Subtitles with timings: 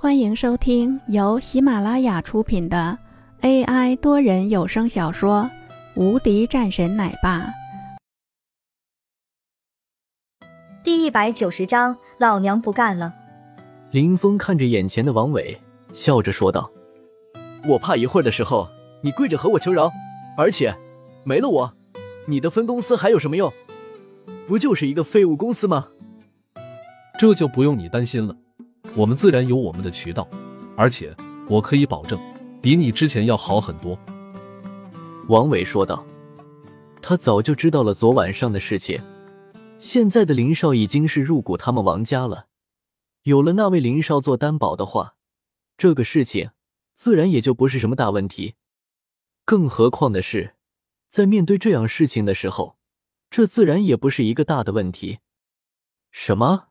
[0.00, 2.96] 欢迎收听由喜马拉雅出品的
[3.40, 5.42] AI 多人有声小说
[6.00, 7.40] 《无敌战神奶爸》
[10.84, 13.12] 第一百九十章，老娘不干了。
[13.90, 15.60] 林峰看着眼前的王伟，
[15.92, 16.70] 笑着说道
[17.68, 18.68] ：“我怕一会儿的时候
[19.00, 19.90] 你跪着和我求饶，
[20.36, 20.72] 而且
[21.24, 21.72] 没了我，
[22.28, 23.52] 你的分公司还有什么用？
[24.46, 25.88] 不就是一个废物公司吗？
[27.18, 28.36] 这就不用你担心了。”
[28.98, 30.28] 我们自然有我们的渠道，
[30.76, 31.14] 而且
[31.48, 32.18] 我可以保证，
[32.60, 33.96] 比你之前要好很多。”
[35.30, 36.04] 王伟说道。
[37.00, 39.00] 他早就知道了昨晚上的事情，
[39.78, 42.48] 现在的林少已经是入股他们王家了，
[43.22, 45.14] 有了那位林少做担保的话，
[45.76, 46.50] 这个事情
[46.96, 48.56] 自然也就不是什么大问题。
[49.44, 50.56] 更何况的是，
[51.08, 52.76] 在面对这样事情的时候，
[53.30, 55.20] 这自然也不是一个大的问题。
[56.10, 56.64] 什么？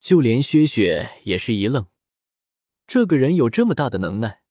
[0.00, 1.86] 就连薛雪也是一愣，
[2.86, 4.42] 这个人有这么大的能耐，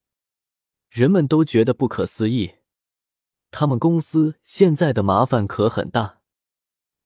[0.89, 2.58] 人们都觉得不可思议。
[3.50, 6.22] 他们公司现在的麻烦可很大。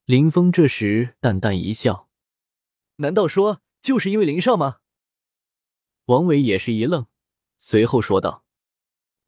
[0.04, 2.10] 林峰这时淡淡一笑
[2.98, 4.80] ：“难道说就是因为林少吗？”
[6.08, 7.08] 王伟也是一愣，
[7.58, 8.44] 随后说道：“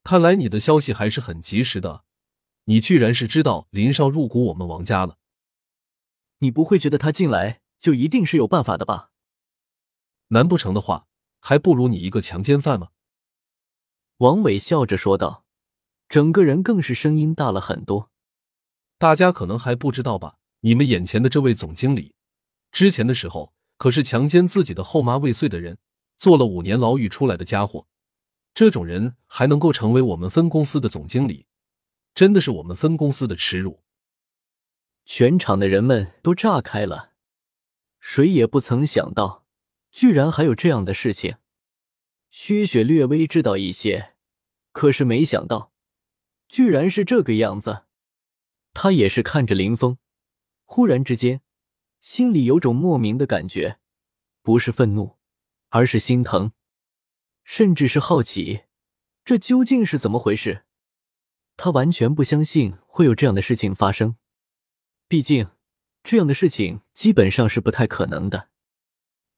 [0.03, 2.03] 看来你的消息还是很及时的，
[2.65, 5.17] 你居然是知道林少入股我们王家了？
[6.39, 9.11] 你不会觉得他进来？”就一定是有办法的吧？
[10.29, 11.07] 难不成的话，
[11.39, 12.89] 还不如你一个强奸犯吗？
[14.17, 15.45] 王伟笑着说道，
[16.09, 18.09] 整个人更是声音大了很多。
[18.97, 20.37] 大家可能还不知道吧？
[20.61, 22.15] 你们眼前的这位总经理，
[22.71, 25.77] 之前的时候可是强奸自己的后妈未遂的人，
[26.17, 27.87] 坐了五年牢狱出来的家伙。
[28.53, 31.45] 这种人还能够成为我们分公司的总经理，
[32.15, 33.83] 真的是我们分公司的耻辱。
[35.05, 37.14] 全场的人们都炸开了。
[38.07, 39.47] 谁也不曾想到，
[39.91, 41.37] 居然还有这样的事情。
[42.29, 44.13] 薛雪略微知道一些，
[44.71, 45.73] 可是没想到，
[46.47, 47.85] 居然是这个样子。
[48.75, 49.97] 他也是看着林峰，
[50.65, 51.41] 忽然之间，
[51.99, 53.79] 心里有种莫名的感觉，
[54.43, 55.17] 不是愤怒，
[55.69, 56.51] 而是心疼，
[57.43, 58.65] 甚至是好奇，
[59.25, 60.65] 这究竟是怎么回事？
[61.57, 64.15] 他完全不相信会有这样的事情发生，
[65.07, 65.54] 毕竟。
[66.05, 68.49] 这样的事情基本上是不太可能的。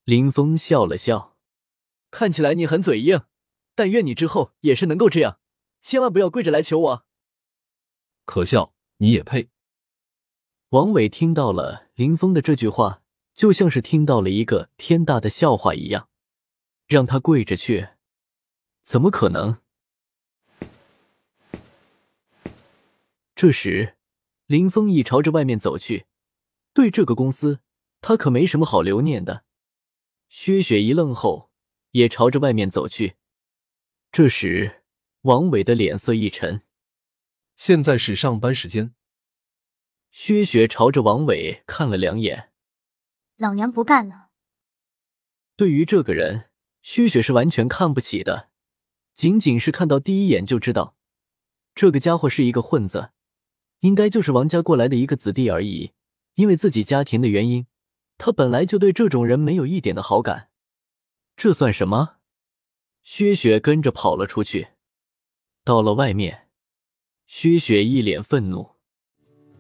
[0.03, 1.38] 林峰笑了笑，
[2.11, 3.22] 看起来你很嘴硬，
[3.73, 5.39] 但愿你之后也是能够这样，
[5.79, 7.05] 千万不要跪着来求我。
[8.25, 9.47] 可笑，你也配？
[10.72, 13.01] 王伟听到了林峰的这句话，
[13.34, 16.09] 就像是听到了一个天大的笑话一样，
[16.85, 17.88] 让他跪着去，
[18.84, 19.59] 怎么可能？
[23.34, 23.95] 这时，
[24.47, 26.07] 林峰已朝着外面走去。
[26.78, 27.62] 对这个公司，
[28.02, 29.44] 他可没什么好留念的。
[30.30, 31.50] 薛雪一愣后，
[31.94, 33.16] 也朝着外面走去。
[34.12, 34.84] 这时，
[35.22, 36.62] 王伟的脸色一沉。
[37.56, 38.94] 现在是上班时间。
[40.12, 42.52] 薛雪朝着王伟看了两眼。
[43.38, 44.28] 老娘不干了。
[45.56, 46.52] 对于这个人，
[46.84, 48.52] 薛雪是完全看不起的。
[49.16, 50.96] 仅仅是看到第一眼就知道，
[51.74, 53.09] 这个家伙是一个混子，
[53.80, 55.94] 应该就是王家过来的一个子弟而已。
[56.38, 57.66] 因为自己家庭的原因，
[58.18, 60.50] 他本来就对这种人没有一点的好感。
[61.36, 62.18] 这算什么？
[63.02, 64.68] 薛雪跟着跑了出去。
[65.64, 66.47] 到了外面，
[67.26, 68.70] 薛雪一脸愤怒：“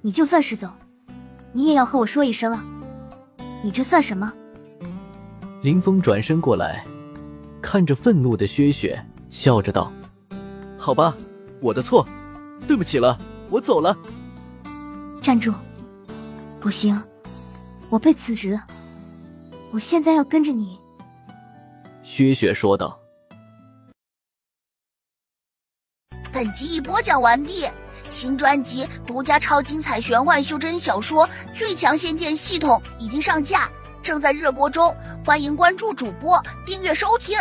[0.01, 0.71] 你就算是走，
[1.51, 2.63] 你也要和我说一声啊！
[3.63, 4.31] 你这算什么？”
[5.63, 6.85] 林峰转身过来，
[7.59, 9.91] 看着愤怒的薛雪，笑着道
[10.77, 11.17] ：“好吧，
[11.59, 12.07] 我的错，
[12.67, 13.97] 对不起了，我走了。”
[15.23, 15.51] 站住！
[16.59, 17.01] 不行，
[17.89, 18.65] 我被辞职了。
[19.71, 20.77] 我现在要跟着你。”
[22.03, 22.97] 薛雪说道。
[26.31, 27.67] 本集已播讲完毕，
[28.09, 33.69] 新专辑独家超精彩玄幻修真小说《最强仙剑系统》已经上架，
[34.03, 34.95] 正在热播中，
[35.25, 37.37] 欢迎关注主播，订阅收听。